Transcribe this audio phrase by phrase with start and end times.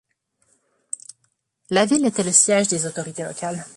[1.69, 3.63] La ville était le siège des autorités locales.